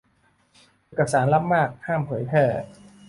[0.85, 2.45] เอกสารลับมาก ห้ามเผยแพร่